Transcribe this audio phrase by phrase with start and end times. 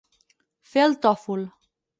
[0.71, 1.47] Fer el tòfol.